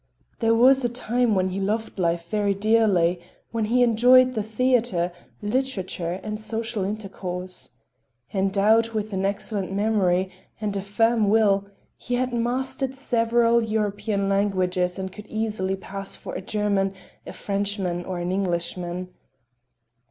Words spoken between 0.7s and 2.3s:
a time when he loved life